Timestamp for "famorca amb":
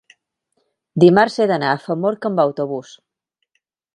1.85-2.43